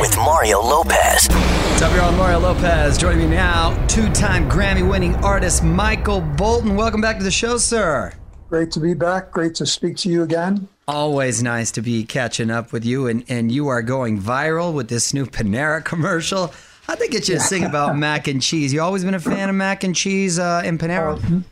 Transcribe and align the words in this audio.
With 0.00 0.16
Mario 0.16 0.60
Lopez. 0.60 1.28
What's 1.28 1.82
up, 1.82 1.94
y'all? 1.94 2.10
Mario 2.12 2.38
Lopez 2.38 2.96
joining 2.96 3.28
me 3.28 3.36
now. 3.36 3.86
Two-time 3.86 4.48
Grammy-winning 4.48 5.14
artist 5.16 5.62
Michael 5.62 6.22
Bolton. 6.22 6.74
Welcome 6.74 7.02
back 7.02 7.18
to 7.18 7.22
the 7.22 7.30
show, 7.30 7.58
sir. 7.58 8.14
Great 8.48 8.70
to 8.72 8.80
be 8.80 8.94
back. 8.94 9.30
Great 9.30 9.54
to 9.56 9.66
speak 9.66 9.98
to 9.98 10.08
you 10.08 10.22
again. 10.22 10.68
Always 10.88 11.42
nice 11.42 11.70
to 11.72 11.82
be 11.82 12.04
catching 12.04 12.50
up 12.50 12.72
with 12.72 12.82
you, 12.84 13.08
and, 13.08 13.24
and 13.28 13.52
you 13.52 13.68
are 13.68 13.82
going 13.82 14.18
viral 14.18 14.72
with 14.72 14.88
this 14.88 15.12
new 15.12 15.26
Panera 15.26 15.84
commercial. 15.84 16.52
How'd 16.86 16.98
they 16.98 17.08
get 17.08 17.28
you 17.28 17.34
to 17.34 17.40
sing 17.40 17.64
about 17.66 17.96
mac 17.98 18.26
and 18.26 18.40
cheese? 18.40 18.72
You 18.72 18.80
always 18.80 19.04
been 19.04 19.14
a 19.14 19.20
fan 19.20 19.50
of 19.50 19.54
mac 19.54 19.84
and 19.84 19.94
cheese 19.94 20.38
uh, 20.38 20.62
in 20.64 20.78
Panera? 20.78 21.44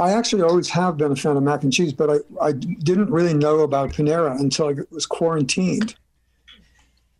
I 0.00 0.10
actually 0.10 0.42
always 0.42 0.68
have 0.70 0.96
been 0.96 1.12
a 1.12 1.16
fan 1.16 1.36
of 1.36 1.42
mac 1.44 1.62
and 1.62 1.72
cheese, 1.72 1.92
but 1.92 2.10
I, 2.10 2.16
I 2.46 2.52
didn't 2.52 3.10
really 3.10 3.32
know 3.32 3.60
about 3.60 3.92
Panera 3.92 4.38
until 4.40 4.70
I 4.70 4.74
was 4.90 5.06
quarantined. 5.06 5.94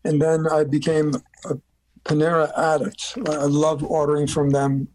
And 0.04 0.20
then 0.20 0.46
I 0.46 0.64
became 0.64 1.14
a 1.44 1.54
Panera 2.04 2.52
addict. 2.58 3.16
I 3.28 3.44
love 3.44 3.82
ordering 3.82 4.26
from 4.26 4.50
them. 4.50 4.88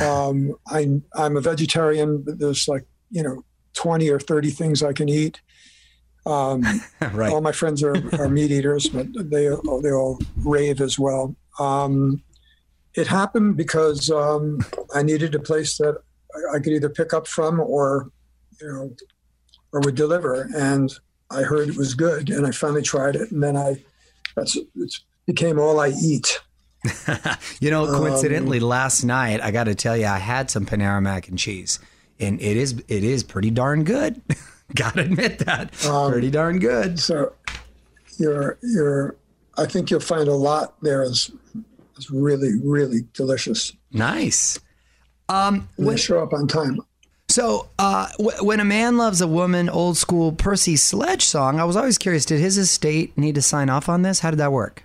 Um, 0.00 0.54
I, 0.68 1.00
I'm 1.14 1.36
a 1.36 1.40
vegetarian, 1.40 2.22
but 2.22 2.38
there's 2.38 2.68
like, 2.68 2.86
you 3.10 3.22
know, 3.22 3.44
20 3.74 4.08
or 4.08 4.20
30 4.20 4.50
things 4.50 4.82
I 4.82 4.92
can 4.92 5.08
eat. 5.08 5.40
Um, 6.26 6.62
right. 7.12 7.32
All 7.32 7.40
my 7.40 7.52
friends 7.52 7.82
are, 7.82 7.96
are 8.20 8.28
meat 8.28 8.52
eaters, 8.52 8.88
but 8.88 9.08
they, 9.14 9.48
they 9.82 9.92
all 9.92 10.18
rave 10.44 10.80
as 10.80 10.98
well. 10.98 11.34
Um, 11.58 12.22
it 12.94 13.06
happened 13.06 13.56
because 13.56 14.10
um, 14.10 14.60
I 14.94 15.02
needed 15.02 15.34
a 15.34 15.40
place 15.40 15.76
that 15.78 15.96
I, 16.34 16.56
I 16.56 16.58
could 16.60 16.72
either 16.72 16.88
pick 16.88 17.12
up 17.12 17.26
from 17.26 17.60
or, 17.60 18.10
you 18.60 18.68
know, 18.68 18.94
or 19.72 19.80
would 19.80 19.94
deliver. 19.94 20.48
And 20.54 20.92
I 21.30 21.42
heard 21.42 21.68
it 21.68 21.76
was 21.76 21.94
good, 21.94 22.30
and 22.30 22.46
I 22.46 22.50
finally 22.50 22.82
tried 22.82 23.16
it. 23.16 23.30
And 23.30 23.42
then 23.42 23.56
I, 23.56 23.82
that's 24.36 24.56
it 24.56 24.94
became 25.26 25.58
all 25.58 25.80
I 25.80 25.88
eat. 26.02 26.40
you 27.60 27.70
know, 27.70 27.86
coincidentally, 27.86 28.58
last 28.60 29.04
night 29.04 29.40
I 29.42 29.50
got 29.50 29.64
to 29.64 29.74
tell 29.74 29.96
you, 29.96 30.06
I 30.06 30.18
had 30.18 30.50
some 30.50 30.64
Panera 30.64 31.02
mac 31.02 31.28
and 31.28 31.38
cheese, 31.38 31.78
and 32.18 32.40
it 32.40 32.56
is 32.56 32.82
it 32.88 33.04
is 33.04 33.22
pretty 33.22 33.50
darn 33.50 33.84
good. 33.84 34.20
got 34.74 34.94
to 34.94 35.02
admit 35.02 35.40
that, 35.40 35.84
Um, 35.84 36.12
pretty 36.12 36.30
darn 36.30 36.58
good. 36.58 36.98
So 36.98 37.32
you're 38.18 38.58
you're 38.62 39.16
I 39.58 39.66
think 39.66 39.90
you'll 39.90 40.00
find 40.00 40.28
a 40.28 40.34
lot 40.34 40.80
there 40.80 41.02
is 41.02 41.30
is 41.98 42.10
really 42.10 42.58
really 42.62 43.00
delicious. 43.12 43.72
Nice. 43.92 44.58
Um, 45.28 45.68
And 45.76 45.86
they 45.88 45.96
show 45.96 46.22
up 46.22 46.32
on 46.32 46.48
time. 46.48 46.80
So, 47.30 47.68
uh, 47.78 48.08
w- 48.18 48.44
when 48.44 48.58
a 48.58 48.64
man 48.64 48.96
loves 48.96 49.20
a 49.20 49.26
woman, 49.28 49.68
old 49.68 49.96
school 49.96 50.32
Percy 50.32 50.74
Sledge 50.74 51.24
song, 51.24 51.60
I 51.60 51.64
was 51.64 51.76
always 51.76 51.96
curious: 51.96 52.24
did 52.24 52.40
his 52.40 52.58
estate 52.58 53.16
need 53.16 53.36
to 53.36 53.42
sign 53.42 53.70
off 53.70 53.88
on 53.88 54.02
this? 54.02 54.18
How 54.18 54.30
did 54.30 54.40
that 54.40 54.50
work? 54.50 54.82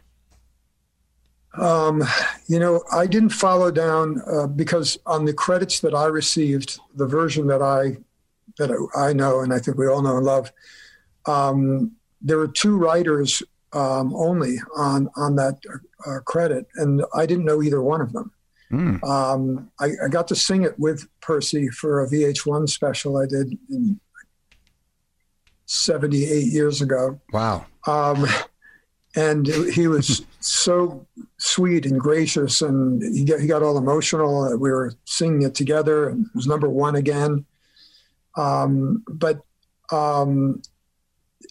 Um, 1.57 2.03
you 2.45 2.59
know, 2.59 2.83
I 2.91 3.07
didn't 3.07 3.29
follow 3.29 3.71
down 3.71 4.21
uh, 4.27 4.45
because 4.45 4.99
on 5.07 5.25
the 5.25 5.33
credits 5.33 5.79
that 5.79 5.95
I 5.95 6.05
received, 6.05 6.79
the 6.93 7.07
version 7.07 7.47
that 7.47 7.63
I 7.63 7.97
that 8.59 8.69
I 8.95 9.11
know 9.11 9.39
and 9.39 9.51
I 9.51 9.57
think 9.57 9.77
we 9.77 9.87
all 9.87 10.03
know 10.03 10.17
and 10.17 10.25
love, 10.25 10.51
um, 11.25 11.93
there 12.21 12.37
were 12.37 12.47
two 12.47 12.77
writers 12.77 13.41
um, 13.73 14.15
only 14.15 14.57
on 14.77 15.09
on 15.15 15.35
that 15.37 15.57
uh, 16.05 16.19
credit, 16.19 16.67
and 16.75 17.03
I 17.15 17.25
didn't 17.25 17.45
know 17.45 17.63
either 17.63 17.81
one 17.81 18.01
of 18.01 18.13
them. 18.13 18.31
Um, 19.03 19.71
I, 19.79 19.91
I 20.05 20.07
got 20.09 20.27
to 20.29 20.35
sing 20.35 20.63
it 20.63 20.77
with 20.79 21.07
Percy 21.21 21.69
for 21.69 22.03
a 22.03 22.09
VH1 22.09 22.69
special 22.69 23.17
I 23.17 23.25
did 23.25 23.57
in 23.69 23.99
78 25.65 26.45
years 26.45 26.81
ago. 26.81 27.19
Wow. 27.31 27.65
Um, 27.87 28.25
and 29.15 29.47
he 29.47 29.87
was 29.87 30.25
so 30.39 31.05
sweet 31.37 31.85
and 31.85 31.99
gracious, 31.99 32.61
and 32.61 33.01
he 33.01 33.23
got, 33.23 33.39
he 33.39 33.47
got 33.47 33.63
all 33.63 33.77
emotional. 33.77 34.57
We 34.57 34.71
were 34.71 34.93
singing 35.05 35.43
it 35.43 35.55
together, 35.55 36.09
and 36.09 36.25
it 36.25 36.35
was 36.35 36.47
number 36.47 36.69
one 36.69 36.95
again. 36.95 37.45
Um, 38.37 39.03
but 39.07 39.41
um, 39.91 40.61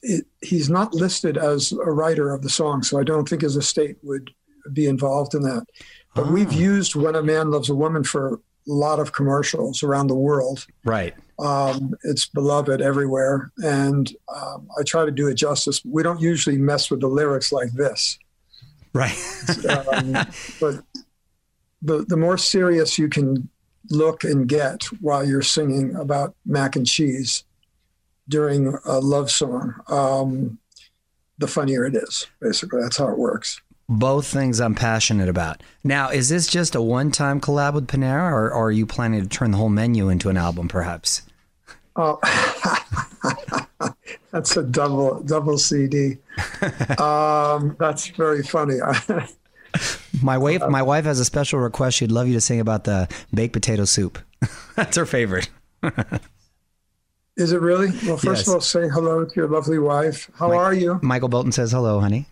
it, 0.02 0.26
he's 0.42 0.68
not 0.68 0.94
listed 0.94 1.36
as 1.36 1.72
a 1.72 1.90
writer 1.90 2.32
of 2.32 2.42
the 2.42 2.50
song, 2.50 2.82
so 2.82 2.98
I 2.98 3.04
don't 3.04 3.28
think 3.28 3.42
his 3.42 3.56
estate 3.56 3.96
would 4.02 4.30
be 4.72 4.86
involved 4.86 5.34
in 5.34 5.42
that. 5.42 5.66
But 6.14 6.28
we've 6.30 6.52
used 6.52 6.94
"When 6.94 7.14
a 7.14 7.22
Man 7.22 7.50
Loves 7.50 7.68
a 7.70 7.74
Woman" 7.74 8.04
for 8.04 8.34
a 8.34 8.38
lot 8.66 8.98
of 8.98 9.12
commercials 9.12 9.82
around 9.82 10.06
the 10.06 10.14
world. 10.14 10.66
Right. 10.84 11.14
Um, 11.38 11.94
it's 12.04 12.26
beloved 12.26 12.80
everywhere, 12.80 13.50
and 13.58 14.10
um, 14.34 14.68
I 14.78 14.84
try 14.84 15.04
to 15.04 15.10
do 15.10 15.26
it 15.28 15.34
justice. 15.34 15.82
We 15.84 16.02
don't 16.02 16.20
usually 16.20 16.56
mess 16.58 16.90
with 16.90 17.00
the 17.00 17.08
lyrics 17.08 17.50
like 17.52 17.72
this, 17.72 18.18
Right. 18.92 19.16
um, 19.68 20.12
but 20.60 20.84
the 21.82 22.04
the 22.08 22.16
more 22.16 22.38
serious 22.38 22.98
you 22.98 23.08
can 23.08 23.48
look 23.90 24.24
and 24.24 24.48
get 24.48 24.84
while 25.00 25.26
you're 25.26 25.42
singing 25.42 25.94
about 25.96 26.34
mac 26.46 26.74
and 26.76 26.86
cheese 26.86 27.44
during 28.28 28.74
a 28.86 28.98
love 29.00 29.30
song, 29.30 29.74
um, 29.88 30.58
the 31.38 31.46
funnier 31.48 31.84
it 31.84 31.94
is. 31.96 32.26
Basically, 32.40 32.80
that's 32.80 32.96
how 32.96 33.08
it 33.08 33.18
works. 33.18 33.60
Both 33.88 34.26
things 34.26 34.60
I'm 34.60 34.74
passionate 34.74 35.28
about. 35.28 35.62
Now, 35.82 36.08
is 36.10 36.28
this 36.30 36.46
just 36.46 36.74
a 36.74 36.80
one-time 36.80 37.40
collab 37.40 37.74
with 37.74 37.86
Panera, 37.86 38.30
or, 38.32 38.50
or 38.52 38.68
are 38.68 38.72
you 38.72 38.86
planning 38.86 39.20
to 39.22 39.28
turn 39.28 39.50
the 39.50 39.58
whole 39.58 39.68
menu 39.68 40.08
into 40.08 40.30
an 40.30 40.36
album, 40.38 40.68
perhaps? 40.68 41.22
Oh, 41.96 42.18
That's 44.30 44.56
a 44.56 44.62
double 44.64 45.22
double 45.22 45.58
CD. 45.58 46.16
Um, 46.98 47.76
that's 47.78 48.08
very 48.08 48.42
funny. 48.42 48.78
My 50.22 50.38
wife, 50.38 50.62
my 50.68 50.82
wife 50.82 51.04
has 51.04 51.20
a 51.20 51.24
special 51.24 51.58
request. 51.60 51.96
She'd 51.98 52.10
love 52.12 52.26
you 52.28 52.34
to 52.34 52.40
sing 52.40 52.60
about 52.60 52.84
the 52.84 53.08
baked 53.32 53.52
potato 53.52 53.84
soup. 53.84 54.18
That's 54.76 54.96
her 54.96 55.04
favorite. 55.06 55.50
Is 57.36 57.50
it 57.52 57.60
really? 57.60 57.88
Well, 58.06 58.16
first 58.16 58.24
Yes. 58.42 58.48
of 58.48 58.54
all, 58.54 58.60
say 58.60 58.88
hello 58.88 59.24
to 59.24 59.34
your 59.34 59.48
lovely 59.48 59.78
wife. 59.80 60.30
How 60.38 60.52
are 60.52 60.72
you? 60.72 61.00
Michael 61.02 61.28
Bolton 61.28 61.50
says 61.52 61.72
hello, 61.72 61.98
honey. 62.00 62.26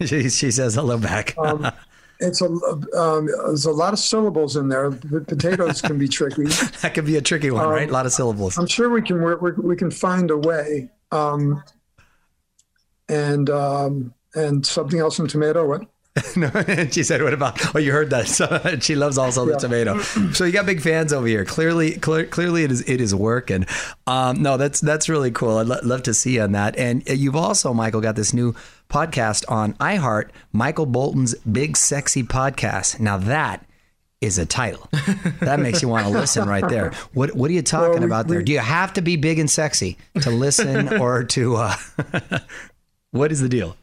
she, 0.04 0.28
she 0.28 0.50
says 0.50 0.74
hello 0.74 0.98
back. 0.98 1.36
Um, 1.38 1.70
it's 2.20 2.40
a 2.40 2.46
um, 2.46 3.26
there's 3.26 3.66
a 3.66 3.72
lot 3.72 3.92
of 3.92 3.98
syllables 3.98 4.56
in 4.56 4.68
there. 4.68 4.90
The 4.90 5.20
potatoes 5.20 5.80
can 5.80 5.98
be 5.98 6.08
tricky. 6.08 6.44
that 6.82 6.92
could 6.94 7.06
be 7.06 7.16
a 7.16 7.22
tricky 7.22 7.50
one, 7.50 7.68
right? 7.68 7.88
A 7.88 7.92
lot 7.92 8.06
of 8.06 8.12
syllables. 8.12 8.58
I'm 8.58 8.66
sure 8.66 8.90
we 8.90 9.02
can 9.02 9.20
work. 9.22 9.40
We, 9.40 9.52
we 9.52 9.76
can 9.76 9.90
find 9.90 10.30
a 10.30 10.36
way. 10.36 10.90
Um, 11.10 11.62
and 13.08 13.50
um, 13.50 14.14
and 14.34 14.64
something 14.64 14.98
else 14.98 15.18
in 15.18 15.26
tomato. 15.28 15.66
What? 15.66 15.86
no, 16.36 16.48
she 16.92 17.02
said, 17.02 17.22
"What 17.22 17.34
about?" 17.34 17.74
Oh, 17.74 17.78
you 17.80 17.90
heard 17.90 18.10
that? 18.10 18.28
So 18.28 18.76
she 18.80 18.94
loves 18.94 19.18
also 19.18 19.44
the 19.46 19.56
tomato. 19.56 19.98
So 20.32 20.44
you 20.44 20.52
got 20.52 20.64
big 20.64 20.80
fans 20.80 21.12
over 21.12 21.26
here. 21.26 21.44
Clearly, 21.44 21.96
clear, 21.98 22.24
clearly, 22.24 22.62
it 22.62 22.70
is 22.70 22.88
it 22.88 23.00
is 23.00 23.12
working. 23.12 23.66
Um, 24.06 24.40
no, 24.40 24.56
that's 24.56 24.80
that's 24.80 25.08
really 25.08 25.32
cool. 25.32 25.58
I'd 25.58 25.66
lo- 25.66 25.80
love 25.82 26.04
to 26.04 26.14
see 26.14 26.36
you 26.36 26.42
on 26.42 26.52
that. 26.52 26.76
And 26.76 27.02
you've 27.08 27.34
also, 27.34 27.74
Michael, 27.74 28.00
got 28.00 28.14
this 28.14 28.32
new 28.32 28.54
podcast 28.88 29.44
on 29.50 29.72
iHeart, 29.74 30.28
Michael 30.52 30.86
Bolton's 30.86 31.34
Big 31.38 31.76
Sexy 31.76 32.22
Podcast. 32.22 33.00
Now 33.00 33.18
that 33.18 33.66
is 34.20 34.38
a 34.38 34.46
title. 34.46 34.88
that 35.40 35.58
makes 35.58 35.82
you 35.82 35.88
want 35.88 36.06
to 36.06 36.12
listen 36.12 36.48
right 36.48 36.66
there. 36.68 36.92
What 37.12 37.34
What 37.34 37.50
are 37.50 37.54
you 37.54 37.62
talking 37.62 37.90
Well, 37.90 37.98
we- 38.00 38.06
about 38.06 38.28
there? 38.28 38.38
we- 38.38 38.44
Do 38.44 38.52
you 38.52 38.60
have 38.60 38.92
to 38.92 39.02
be 39.02 39.16
big 39.16 39.40
and 39.40 39.50
sexy 39.50 39.98
to 40.20 40.30
listen, 40.30 40.96
or 41.00 41.24
to? 41.24 41.56
Uh, 41.56 41.74
what 43.10 43.32
is 43.32 43.40
the 43.40 43.48
deal? 43.48 43.76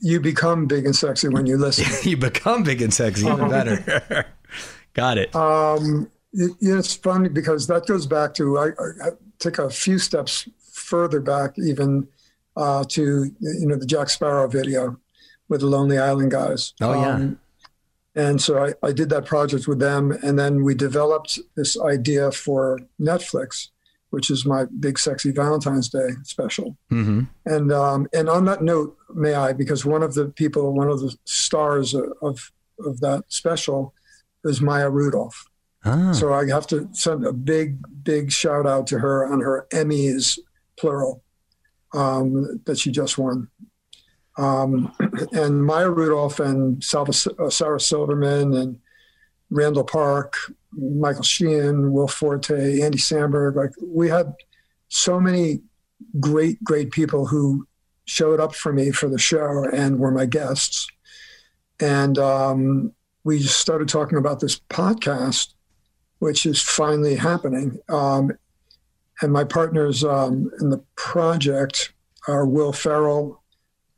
You 0.00 0.20
become 0.20 0.66
big 0.66 0.86
and 0.86 0.96
sexy 0.96 1.28
when 1.28 1.46
you 1.46 1.56
listen. 1.56 1.86
you 2.10 2.16
become 2.16 2.62
big 2.62 2.80
and 2.80 2.92
sexy, 2.92 3.26
even 3.26 3.50
better. 3.50 4.26
Got 4.94 5.18
it. 5.18 5.34
Um, 5.34 6.10
it, 6.32 6.52
it's 6.60 6.94
funny 6.94 7.28
because 7.28 7.66
that 7.66 7.86
goes 7.86 8.06
back 8.06 8.34
to 8.34 8.58
I, 8.58 8.68
I, 8.68 9.10
take 9.38 9.58
a 9.58 9.68
few 9.68 9.98
steps 9.98 10.48
further 10.72 11.20
back, 11.20 11.58
even 11.58 12.08
uh, 12.56 12.84
to 12.90 13.30
you 13.40 13.66
know 13.66 13.76
the 13.76 13.86
Jack 13.86 14.08
Sparrow 14.08 14.48
video 14.48 14.98
with 15.48 15.60
the 15.60 15.66
Lonely 15.66 15.98
Island 15.98 16.30
guys. 16.30 16.72
Oh, 16.80 16.92
yeah. 16.94 17.14
Um, 17.14 17.40
and 18.16 18.40
so 18.40 18.64
I, 18.64 18.86
I 18.86 18.92
did 18.92 19.10
that 19.10 19.26
project 19.26 19.66
with 19.66 19.80
them, 19.80 20.12
and 20.22 20.38
then 20.38 20.62
we 20.62 20.74
developed 20.74 21.38
this 21.56 21.78
idea 21.80 22.30
for 22.30 22.80
Netflix, 23.00 23.70
which 24.14 24.30
is 24.30 24.46
my 24.46 24.64
big 24.78 24.98
sexy 24.98 25.30
Valentine's 25.32 25.88
Day 25.88 26.08
special. 26.22 26.76
hmm 26.88 27.22
And 27.44 27.72
um, 27.72 28.06
and 28.12 28.28
on 28.28 28.44
that 28.46 28.62
note, 28.62 28.96
may 29.14 29.34
I, 29.34 29.52
because 29.52 29.84
one 29.84 30.02
of 30.02 30.14
the 30.14 30.26
people, 30.28 30.72
one 30.72 30.88
of 30.88 31.00
the 31.00 31.14
stars 31.24 31.94
of 31.94 32.34
of 32.88 33.00
that 33.00 33.24
special 33.28 33.92
is 34.44 34.60
Maya 34.60 34.90
Rudolph. 34.90 35.44
Ah, 35.84 36.12
So 36.12 36.32
I 36.32 36.46
have 36.48 36.66
to 36.68 36.88
send 36.92 37.26
a 37.26 37.32
big, 37.32 37.78
big 38.04 38.32
shout 38.32 38.66
out 38.66 38.86
to 38.88 38.98
her 38.98 39.30
on 39.30 39.40
her 39.40 39.66
Emmys, 39.70 40.38
plural, 40.78 41.22
um, 41.92 42.60
that 42.66 42.78
she 42.78 42.90
just 42.90 43.18
won. 43.18 43.48
Um, 44.36 44.92
and 45.32 45.64
Maya 45.64 45.90
Rudolph 45.90 46.40
and 46.40 46.82
uh, 46.94 47.50
Sarah 47.50 47.80
Silverman 47.80 48.54
and 48.54 48.78
Randall 49.50 49.84
Park, 49.84 50.34
Michael 50.76 51.22
Sheehan, 51.22 51.92
Will 51.92 52.08
Forte, 52.08 52.80
Andy 52.80 52.98
Samberg. 52.98 53.56
Like 53.56 53.70
we 53.82 54.08
had 54.08 54.34
so 54.88 55.20
many 55.20 55.60
great, 56.20 56.62
great 56.62 56.90
people 56.90 57.26
who 57.26 57.66
showed 58.04 58.40
up 58.40 58.54
for 58.54 58.72
me 58.72 58.90
for 58.90 59.08
the 59.08 59.18
show 59.18 59.64
and 59.72 59.98
were 59.98 60.10
my 60.10 60.26
guests. 60.26 60.86
And 61.80 62.18
um, 62.18 62.92
we 63.24 63.38
just 63.38 63.58
started 63.58 63.88
talking 63.88 64.18
about 64.18 64.40
this 64.40 64.60
podcast, 64.70 65.54
which 66.18 66.46
is 66.46 66.62
finally 66.62 67.16
happening. 67.16 67.78
Um, 67.88 68.32
and 69.20 69.32
my 69.32 69.44
partners 69.44 70.04
um, 70.04 70.50
in 70.60 70.70
the 70.70 70.82
project 70.96 71.92
are 72.28 72.46
Will 72.46 72.72
Ferrell 72.72 73.42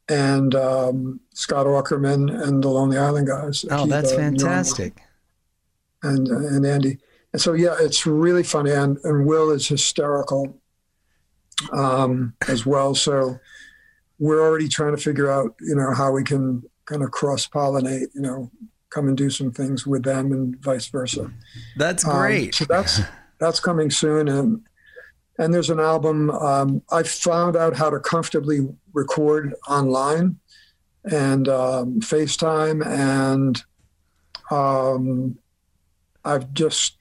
and 0.09 0.55
um, 0.55 1.21
Scott 1.35 1.67
Aukerman 1.67 2.31
and 2.47 2.63
the 2.63 2.69
Lonely 2.69 2.97
Island 2.99 3.27
guys. 3.27 3.65
oh, 3.71 3.87
that's 3.87 4.13
Akiva, 4.13 4.17
fantastic. 4.17 5.03
And 6.07 6.29
uh, 6.31 6.37
and 6.55 6.65
Andy. 6.67 6.99
And 7.33 7.43
so 7.43 7.53
yeah, 7.53 7.77
it's 7.81 8.07
really 8.07 8.43
funny, 8.43 8.71
and 8.73 8.99
and 9.05 9.27
Will 9.27 9.51
is 9.51 9.69
hysterical 9.69 10.59
um, 11.73 12.35
as 12.49 12.65
well. 12.67 12.95
So 12.95 13.39
we're 14.19 14.41
already 14.41 14.69
trying 14.69 14.97
to 14.97 15.03
figure 15.03 15.31
out, 15.31 15.55
you 15.61 15.75
know, 15.75 15.93
how 15.95 16.11
we 16.13 16.25
can 16.25 16.63
kind 16.87 17.03
of 17.03 17.11
cross 17.11 17.47
pollinate, 17.47 18.07
you 18.15 18.23
know, 18.23 18.51
come 18.91 19.09
and 19.09 19.17
do 19.17 19.29
some 19.31 19.51
things 19.53 19.87
with 19.87 20.05
them, 20.05 20.33
and 20.33 20.57
vice 20.63 20.87
versa. 20.89 21.31
That's 21.77 22.05
Um, 22.07 22.17
great. 22.17 22.55
so 22.55 22.65
that's 22.65 23.01
that's 23.39 23.61
coming 23.61 23.91
soon, 23.91 24.29
and 24.29 24.63
and 25.39 25.53
there's 25.53 25.71
an 25.71 25.81
album. 25.81 26.31
Um, 26.31 26.83
I 26.91 27.03
found 27.03 27.57
out 27.57 27.77
how 27.77 27.91
to 27.91 28.01
comfortably 28.01 28.61
record 28.95 29.55
online 29.69 30.39
and 31.05 31.49
um, 31.49 32.01
FaceTime, 32.01 32.85
and 32.87 33.63
um, 34.51 35.37
I've 36.27 36.53
just 36.53 36.97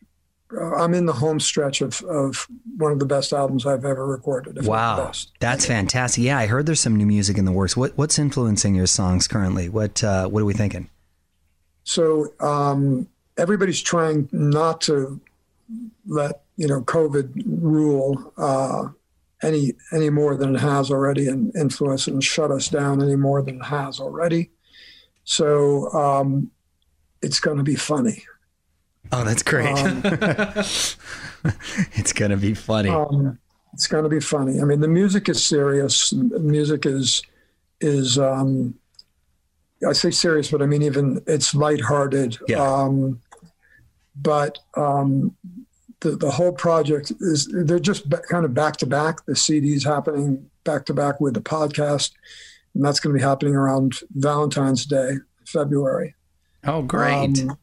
I'm 0.52 0.94
in 0.94 1.06
the 1.06 1.14
home 1.14 1.40
stretch 1.40 1.82
of 1.82 2.02
of 2.04 2.48
one 2.78 2.92
of 2.92 3.00
the 3.00 3.06
best 3.06 3.34
albums 3.34 3.66
I've 3.66 3.84
ever 3.84 4.06
recorded. 4.06 4.58
if 4.58 4.64
not 4.64 4.64
the 4.64 4.70
wow, 4.70 5.12
that's 5.40 5.66
fantastic. 5.66 6.24
Yeah, 6.24 6.38
I 6.38 6.46
heard 6.46 6.66
there's 6.66 6.80
some 6.80 6.96
new 6.96 7.06
music 7.06 7.38
in 7.38 7.46
the 7.46 7.52
works. 7.52 7.76
What 7.76 7.98
What's 7.98 8.20
influencing 8.20 8.76
your 8.76 8.88
songs 8.88 9.28
currently? 9.28 9.70
What 9.70 10.04
uh, 10.04 10.28
What 10.28 10.42
are 10.42 10.46
we 10.46 10.54
thinking? 10.54 10.90
So 11.84 12.34
um, 12.40 13.08
everybody's 13.38 13.82
trying 13.82 14.30
not 14.32 14.82
to 14.82 15.20
let 16.08 16.44
you 16.58 16.68
know 16.68 16.82
COVID 16.82 17.44
rule 17.46 18.34
uh, 18.38 18.90
any 19.42 19.74
any 19.92 20.12
more 20.12 20.36
than 20.36 20.56
it 20.56 20.62
has 20.62 20.92
already, 20.92 21.28
and 21.28 21.56
influence 21.56 22.08
and 22.08 22.24
shut 22.24 22.52
us 22.52 22.70
down 22.70 23.02
any 23.02 23.16
more 23.16 23.42
than 23.42 23.56
it 23.62 23.66
has 23.66 24.00
already. 24.00 24.52
So 25.24 25.92
um, 25.92 26.52
it's 27.24 27.40
going 27.40 27.58
to 27.58 27.64
be 27.64 27.76
funny. 27.76 28.24
Oh, 29.12 29.24
that's 29.24 29.44
great. 29.44 29.78
Um, 29.78 30.02
it's 31.94 32.14
gonna 32.14 32.38
be 32.38 32.54
funny. 32.54 32.90
Um, 32.90 33.40
it's 33.76 33.88
going 33.88 34.06
to 34.06 34.10
be 34.10 34.22
funny. 34.22 34.62
I 34.62 34.64
mean, 34.64 34.80
the 34.80 34.88
music 34.88 35.28
is 35.28 35.44
serious. 35.44 36.14
Music 36.14 36.86
is 36.86 37.22
is 37.82 38.18
um, 38.18 38.76
I 39.86 39.92
say 39.92 40.12
serious, 40.12 40.50
but 40.50 40.62
I 40.62 40.66
mean 40.66 40.82
even 40.82 41.22
it's 41.28 41.54
lighthearted. 41.54 42.38
Yeah. 42.48 42.64
Um, 42.64 43.22
but 44.16 44.60
um, 44.78 45.36
the 46.00 46.12
the 46.12 46.32
whole 46.32 46.54
project 46.54 47.12
is 47.20 47.48
they're 47.52 47.80
just 47.80 48.10
ba- 48.10 48.22
kind 48.30 48.46
of 48.46 48.54
back 48.54 48.78
to 48.78 48.86
back. 48.86 49.26
The 49.26 49.36
CD's 49.36 49.84
happening 49.84 50.50
back 50.64 50.86
to 50.86 50.94
back 50.94 51.20
with 51.20 51.34
the 51.34 51.42
podcast, 51.42 52.14
and 52.74 52.86
that's 52.86 53.02
going 53.02 53.14
to 53.14 53.20
be 53.20 53.26
happening 53.26 53.56
around 53.56 53.96
Valentine's 54.12 54.86
Day, 54.86 55.18
February. 55.46 56.16
oh, 56.66 56.82
great. 56.82 57.42
Um, 57.42 57.58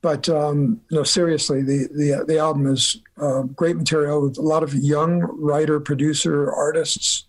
but 0.00 0.28
um, 0.28 0.80
no, 0.90 1.02
seriously, 1.02 1.62
the 1.62 1.88
the 1.94 2.24
the 2.26 2.38
album 2.38 2.66
is 2.66 3.00
uh, 3.20 3.42
great 3.42 3.76
material 3.76 4.22
with 4.22 4.38
a 4.38 4.42
lot 4.42 4.62
of 4.62 4.74
young 4.74 5.20
writer, 5.20 5.80
producer, 5.80 6.52
artists 6.52 7.24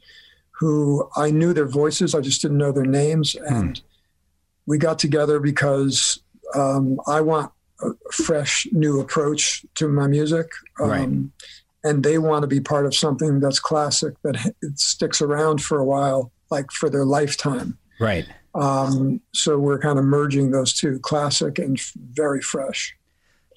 who 0.59 1.09
I 1.15 1.31
knew 1.31 1.53
their 1.53 1.67
voices, 1.67 2.13
I 2.13 2.19
just 2.21 2.41
didn't 2.41 2.57
know 2.57 2.71
their 2.73 2.85
names, 2.85 3.33
and 3.35 3.81
we 4.65 4.77
got 4.77 4.99
together 4.99 5.39
because 5.39 6.19
um, 6.53 6.99
I 7.07 7.21
want 7.21 7.51
a 7.81 7.91
fresh, 8.11 8.67
new 8.73 8.99
approach 8.99 9.65
to 9.75 9.87
my 9.87 10.07
music, 10.07 10.51
um, 10.81 10.89
Right. 10.89 11.09
and 11.85 12.03
they 12.03 12.17
want 12.17 12.43
to 12.43 12.47
be 12.47 12.59
part 12.59 12.85
of 12.85 12.93
something 12.93 13.39
that's 13.39 13.59
classic 13.59 14.15
that 14.23 14.35
it 14.61 14.77
sticks 14.77 15.21
around 15.21 15.61
for 15.61 15.79
a 15.79 15.85
while, 15.85 16.31
like 16.51 16.71
for 16.71 16.89
their 16.89 17.05
lifetime. 17.05 17.77
right. 18.01 18.25
Um, 18.59 19.21
so 19.31 19.57
we're 19.57 19.79
kind 19.79 19.97
of 19.99 20.05
merging 20.05 20.51
those 20.51 20.73
two, 20.73 20.99
classic 20.99 21.59
and 21.59 21.77
f- 21.77 21.93
very 22.13 22.41
fresh. 22.41 22.95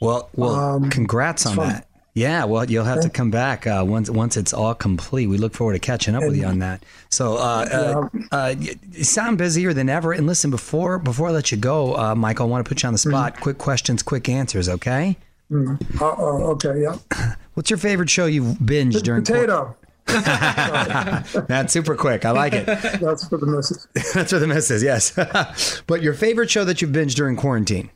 Well, 0.00 0.28
well, 0.34 0.54
Um, 0.54 0.90
congrats 0.90 1.46
on 1.46 1.56
fun. 1.56 1.68
that. 1.68 1.88
Yeah, 2.14 2.44
well, 2.44 2.70
you'll 2.70 2.84
have 2.84 3.00
to 3.00 3.08
come 3.08 3.30
back 3.30 3.66
uh, 3.66 3.82
once 3.86 4.10
once 4.10 4.36
it's 4.36 4.52
all 4.52 4.74
complete. 4.74 5.28
We 5.28 5.38
look 5.38 5.54
forward 5.54 5.72
to 5.72 5.78
catching 5.78 6.14
up 6.14 6.22
with 6.22 6.36
you 6.36 6.44
on 6.44 6.58
that. 6.58 6.84
So, 7.08 7.36
uh, 7.38 8.08
uh, 8.30 8.36
uh, 8.36 8.54
you 8.58 9.02
sound 9.02 9.38
busier 9.38 9.72
than 9.72 9.88
ever. 9.88 10.12
And 10.12 10.26
listen, 10.26 10.50
before 10.50 10.98
before 10.98 11.28
I 11.28 11.30
let 11.30 11.50
you 11.50 11.56
go, 11.56 11.96
uh, 11.96 12.14
Michael, 12.14 12.46
I 12.46 12.50
want 12.50 12.64
to 12.66 12.68
put 12.68 12.82
you 12.82 12.86
on 12.88 12.92
the 12.92 12.98
spot. 12.98 13.40
Quick 13.40 13.56
questions, 13.56 14.02
quick 14.02 14.28
answers. 14.28 14.68
Okay. 14.68 15.16
Uh, 15.50 15.76
oh, 16.00 16.50
okay, 16.52 16.82
yeah. 16.82 16.98
What's 17.54 17.70
your 17.70 17.78
favorite 17.78 18.10
show 18.10 18.26
you've 18.26 18.56
binged 18.58 19.02
during? 19.04 19.22
Potato. 19.24 19.74
That's 21.48 21.72
super 21.72 21.94
quick. 21.96 22.24
I 22.24 22.30
like 22.32 22.52
it. 22.52 22.66
That's 22.66 23.26
for 23.28 23.38
the 23.38 23.46
missus. 23.46 23.86
That's 24.14 24.32
what 24.32 24.38
the 24.40 24.46
miss 24.46 24.70
is. 24.70 24.82
Yes. 24.82 25.82
but 25.86 26.02
your 26.02 26.14
favorite 26.14 26.50
show 26.50 26.64
that 26.64 26.82
you've 26.82 26.90
binged 26.90 27.14
during 27.14 27.36
quarantine? 27.36 27.90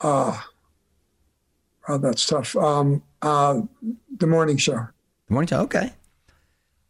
Oh, 0.00 0.42
that's 2.00 2.26
tough. 2.26 2.56
Um, 2.56 3.02
Uh, 3.22 3.62
the 4.18 4.26
morning 4.26 4.56
show. 4.56 4.88
The 5.28 5.32
morning 5.34 5.48
show. 5.48 5.60
Okay. 5.60 5.92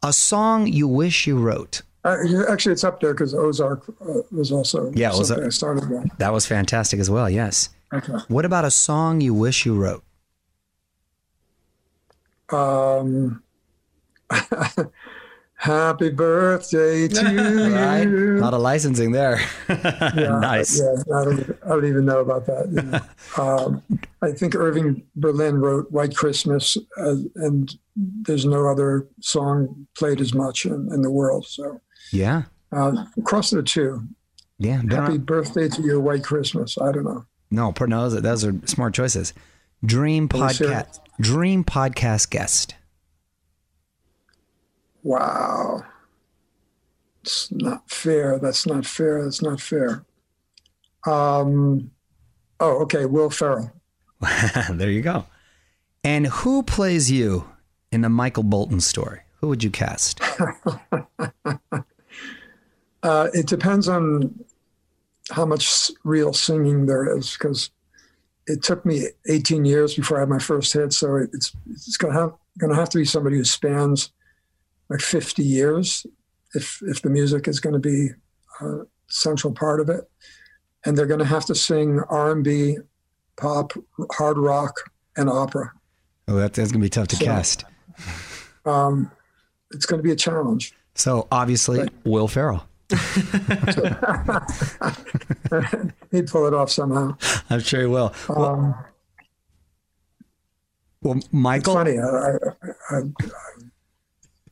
A 0.01 0.11
song 0.13 0.65
you 0.67 0.87
wish 0.87 1.27
you 1.27 1.37
wrote. 1.37 1.81
Uh, 2.03 2.17
actually, 2.49 2.73
it's 2.73 2.83
up 2.83 2.99
there 2.99 3.13
because 3.13 3.33
Ozark 3.33 3.85
uh, 4.01 4.21
was 4.31 4.51
also 4.51 4.91
Yeah, 4.95 5.11
Ozark- 5.13 5.43
I 5.45 5.49
started 5.49 5.89
with. 5.89 6.17
That 6.17 6.33
was 6.33 6.45
fantastic 6.47 6.99
as 6.99 7.09
well. 7.09 7.29
Yes. 7.29 7.69
Okay. 7.93 8.13
What 8.27 8.45
about 8.45 8.65
a 8.65 8.71
song 8.71 9.21
you 9.21 9.33
wish 9.33 9.65
you 9.65 9.75
wrote? 9.75 10.03
Um, 12.51 13.41
happy 15.55 16.09
birthday 16.09 17.07
to 17.07 17.21
Right. 17.73 17.99
A 18.05 18.09
you. 18.09 18.37
lot 18.37 18.53
of 18.53 18.61
licensing 18.61 19.11
there. 19.11 19.39
Yeah, 20.15 20.37
nice. 20.39 20.79
Yeah, 20.79 21.15
I 21.15 21.23
don't, 21.23 21.57
I 21.65 21.69
don't 21.69 21.85
even 21.85 22.05
know 22.05 22.19
about 22.19 22.45
that. 22.45 22.67
you 22.69 22.81
know. 22.81 23.43
um, 23.43 23.81
I 24.21 24.31
think 24.31 24.53
Irving 24.55 25.03
Berlin 25.15 25.59
wrote 25.59 25.89
White 25.91 26.15
Christmas, 26.15 26.77
uh, 26.97 27.15
and 27.35 27.73
there's 27.95 28.45
no 28.45 28.67
other 28.67 29.07
song 29.21 29.87
played 29.97 30.21
as 30.21 30.33
much 30.33 30.65
in, 30.65 30.89
in 30.93 31.01
the 31.01 31.09
world. 31.09 31.47
So 31.47 31.81
Yeah. 32.11 32.43
uh, 32.71 33.05
across 33.17 33.49
the 33.49 33.63
two. 33.63 34.03
Yeah. 34.59 34.81
Happy 34.89 35.17
birthday 35.17 35.67
to 35.69 35.81
your 35.81 35.99
White 35.99 36.23
Christmas. 36.23 36.77
I 36.77 36.91
don't 36.91 37.05
know. 37.05 37.25
No, 37.49 37.71
those 37.71 38.15
are, 38.15 38.21
those 38.21 38.45
are 38.45 38.53
smart 38.65 38.93
choices. 38.93 39.33
Dream 39.85 40.29
Are 40.33 40.47
we 40.47 40.53
serious? 40.53 40.83
podcast. 40.83 40.99
Dream 41.19 41.63
podcast 41.63 42.29
guest. 42.29 42.75
Wow. 45.03 45.83
It's 47.21 47.51
not 47.51 47.89
fair. 47.89 48.39
That's 48.39 48.65
not 48.65 48.85
fair. 48.85 49.23
That's 49.23 49.41
not 49.41 49.61
fair. 49.61 50.05
Um, 51.05 51.91
oh, 52.59 52.81
okay. 52.83 53.05
Will 53.05 53.29
Ferrell. 53.29 53.71
there 54.69 54.89
you 54.89 55.01
go. 55.01 55.25
And 56.03 56.27
who 56.27 56.63
plays 56.63 57.11
you 57.11 57.49
in 57.91 58.01
the 58.01 58.09
Michael 58.09 58.43
Bolton 58.43 58.81
story? 58.81 59.21
Who 59.39 59.47
would 59.49 59.63
you 59.63 59.69
cast? 59.69 60.21
Uh, 63.03 63.27
it 63.33 63.47
depends 63.47 63.89
on 63.89 64.33
how 65.29 65.45
much 65.45 65.91
real 66.05 66.31
singing 66.31 66.85
there 66.85 67.17
is 67.17 67.33
because 67.33 67.69
it 68.47 68.61
took 68.63 68.85
me 68.85 69.07
18 69.29 69.65
years 69.65 69.95
before 69.95 70.17
I 70.17 70.21
had 70.21 70.29
my 70.29 70.39
first 70.39 70.73
hit. 70.73 70.93
So 70.93 71.15
it's 71.15 71.55
it's 71.71 71.97
gonna 71.97 72.13
have 72.13 72.33
gonna 72.59 72.75
have 72.75 72.89
to 72.89 72.97
be 72.97 73.05
somebody 73.05 73.37
who 73.37 73.43
spans 73.45 74.11
like 74.89 74.99
50 75.01 75.43
years 75.43 76.05
if 76.53 76.81
if 76.83 77.01
the 77.01 77.09
music 77.09 77.47
is 77.47 77.59
going 77.59 77.73
to 77.73 77.79
be 77.79 78.09
a 78.61 78.81
central 79.07 79.53
part 79.53 79.79
of 79.79 79.89
it, 79.89 80.09
and 80.85 80.97
they're 80.97 81.07
going 81.07 81.19
to 81.19 81.25
have 81.25 81.45
to 81.45 81.55
sing 81.55 81.99
R&B, 82.09 82.77
pop, 83.37 83.73
hard 84.11 84.37
rock, 84.37 84.75
and 85.17 85.29
opera. 85.29 85.71
Oh, 86.27 86.35
that, 86.35 86.53
that's 86.53 86.71
going 86.71 86.81
to 86.81 86.85
be 86.85 86.89
tough 86.89 87.07
to 87.09 87.15
So- 87.15 87.25
cast. 87.25 87.65
Um, 88.65 89.11
it's 89.71 89.85
going 89.85 89.99
to 89.99 90.03
be 90.03 90.11
a 90.11 90.15
challenge. 90.15 90.73
So 90.95 91.27
obviously, 91.29 91.89
Will 92.05 92.29
Ferrell. 92.29 92.65
He'd 96.11 96.27
pull 96.27 96.47
it 96.47 96.53
off 96.53 96.69
somehow. 96.71 97.17
I'm 97.49 97.59
sure 97.59 97.81
he 97.81 97.87
will. 97.87 98.13
Well, 98.29 98.45
Um, 98.45 98.75
well 101.01 101.17
It's 101.17 101.27
Michael, 101.31 101.73
funny. 101.73 101.97
I, 101.99 102.03
I, 102.05 102.31
I, 102.89 102.97
I, 102.97 103.01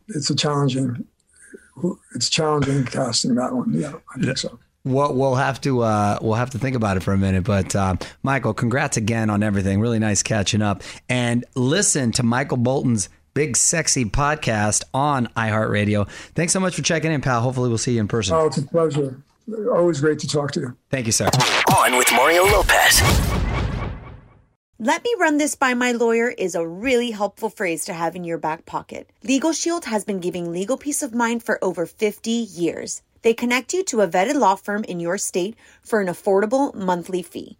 it's 0.10 0.30
a 0.30 0.36
challenging. 0.36 1.06
It's 2.16 2.30
challenging 2.30 2.86
casting 2.86 3.36
that 3.36 3.54
one. 3.54 3.74
Yeah, 3.74 3.94
I 4.16 4.20
think 4.20 4.38
so. 4.38 4.60
we'll, 4.84 5.14
we'll 5.16 5.36
have 5.36 5.60
to 5.62 5.82
uh, 5.82 6.20
we'll 6.22 6.34
have 6.36 6.50
to 6.52 6.60
think 6.60 6.76
about 6.76 6.98
it 6.98 7.00
for 7.04 7.14
a 7.14 7.18
minute. 7.18 7.44
But 7.46 7.76
uh, 7.76 7.96
Michael, 8.24 8.54
congrats 8.54 8.98
again 8.98 9.30
on 9.30 9.42
everything. 9.42 9.80
Really 9.80 10.00
nice 10.00 10.22
catching 10.22 10.62
up. 10.62 10.84
And 11.10 11.46
listen 11.56 12.12
to 12.14 12.24
Michael 12.24 12.58
Bolton's 12.58 13.08
Big 13.34 13.56
Sexy 13.56 14.04
podcast 14.04 14.84
on 14.94 15.28
iHeartRadio. 15.38 16.10
Thanks 16.36 16.52
so 16.52 16.60
much 16.60 16.76
for 16.76 16.82
checking 16.82 17.12
in, 17.14 17.22
pal. 17.22 17.40
Hopefully, 17.42 17.70
we'll 17.70 17.78
see 17.78 17.94
you 17.94 18.02
in 18.02 18.10
person. 18.10 18.36
Oh, 18.36 18.48
it's 18.48 18.58
a 18.58 18.64
pleasure. 18.64 19.24
Always 19.72 20.02
great 20.02 20.20
to 20.20 20.28
talk 20.28 20.52
to 20.54 20.60
you. 20.60 20.78
Thank 20.90 21.06
you, 21.06 21.12
sir. 21.12 21.30
On 21.78 21.98
with 21.98 22.12
Mario 22.14 22.44
Lopez. 22.46 23.02
Let 24.80 25.04
me 25.04 25.14
run 25.20 25.38
this 25.38 25.54
by 25.54 25.76
my 25.76 25.92
lawyer 25.92 26.30
is 26.30 26.56
a 26.56 26.68
really 26.68 27.12
helpful 27.12 27.50
phrase 27.50 27.86
to 27.86 27.94
have 27.94 28.16
in 28.16 28.24
your 28.24 28.40
back 28.40 28.66
pocket. 28.66 29.12
Legal 29.24 29.54
Shield 29.54 29.86
has 29.86 30.04
been 30.04 30.20
giving 30.20 30.52
legal 30.52 30.76
peace 30.76 31.04
of 31.04 31.14
mind 31.14 31.44
for 31.44 31.64
over 31.64 31.86
50 31.86 32.32
years. 32.32 33.04
They 33.22 33.36
connect 33.36 33.74
you 33.76 33.84
to 33.84 34.02
a 34.02 34.08
vetted 34.08 34.34
law 34.34 34.56
firm 34.56 34.84
in 34.86 35.00
your 35.00 35.20
state 35.20 35.56
for 35.84 36.02
an 36.02 36.08
affordable 36.08 36.74
monthly 36.74 37.22
fee. 37.22 37.60